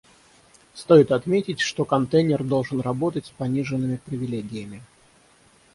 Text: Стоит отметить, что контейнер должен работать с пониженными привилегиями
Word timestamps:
Стоит 0.73 1.11
отметить, 1.11 1.59
что 1.59 1.85
контейнер 1.85 2.43
должен 2.43 2.81
работать 2.81 3.27
с 3.27 3.29
пониженными 3.29 4.01
привилегиями 4.03 4.81